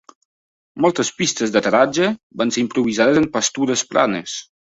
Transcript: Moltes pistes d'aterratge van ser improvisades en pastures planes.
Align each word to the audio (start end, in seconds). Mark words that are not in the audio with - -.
Moltes 0.85 1.11
pistes 1.19 1.53
d'aterratge 1.55 2.07
van 2.43 2.55
ser 2.57 2.63
improvisades 2.65 3.21
en 3.23 3.29
pastures 3.37 3.87
planes. 3.95 4.37